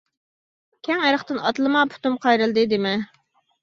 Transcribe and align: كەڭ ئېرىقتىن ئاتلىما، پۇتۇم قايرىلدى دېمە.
كەڭ 0.87 1.03
ئېرىقتىن 1.09 1.43
ئاتلىما، 1.43 1.87
پۇتۇم 1.95 2.19
قايرىلدى 2.27 2.69
دېمە. 2.77 3.01